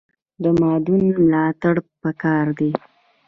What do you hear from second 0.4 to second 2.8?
د مادون ملاتړ پکار دی